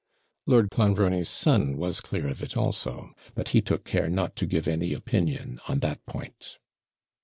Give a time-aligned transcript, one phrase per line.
[0.47, 4.67] Lord Clonbrony's son was clear of it also; but he took care not to give
[4.67, 6.57] any opinion on that point.